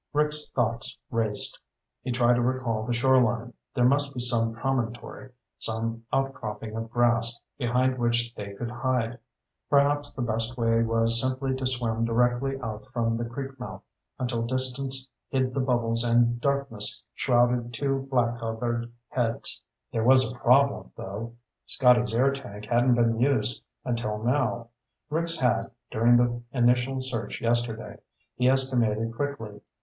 Rick's 0.13 0.49
thoughts 0.49 0.97
raced. 1.11 1.59
He 2.01 2.11
tried 2.11 2.33
to 2.33 2.41
recall 2.41 2.83
the 2.87 2.91
shoreline. 2.95 3.53
There 3.75 3.85
must 3.85 4.15
be 4.15 4.19
some 4.19 4.51
promontory, 4.55 5.29
some 5.59 6.03
outcropping 6.11 6.75
of 6.75 6.89
grass, 6.89 7.39
behind 7.59 7.99
which 7.99 8.33
they 8.33 8.55
could 8.55 8.71
hide. 8.71 9.19
Perhaps 9.69 10.15
the 10.15 10.23
best 10.23 10.57
way 10.57 10.81
was 10.81 11.21
simply 11.21 11.53
to 11.55 11.67
swim 11.67 12.03
directly 12.03 12.59
out 12.61 12.87
from 12.87 13.15
the 13.15 13.25
creek 13.25 13.59
mouth 13.59 13.83
until 14.17 14.41
distance 14.41 15.07
hid 15.29 15.53
the 15.53 15.59
bubbles 15.59 16.03
and 16.03 16.41
darkness 16.41 17.05
shrouded 17.13 17.71
two 17.71 18.07
black 18.09 18.39
covered 18.39 18.91
heads. 19.09 19.61
There 19.91 20.03
was 20.03 20.31
a 20.31 20.35
problem, 20.35 20.91
though. 20.95 21.35
Scotty's 21.67 22.11
air 22.15 22.31
tank 22.31 22.65
hadn't 22.65 22.95
been 22.95 23.19
used 23.19 23.61
until 23.85 24.17
now. 24.23 24.69
Rick's 25.11 25.37
had, 25.37 25.69
during 25.91 26.17
the 26.17 26.41
initial 26.51 27.01
search 27.01 27.39
yesterday. 27.39 27.99
He 28.35 28.49
estimated 28.49 29.13
quickly. 29.13 29.61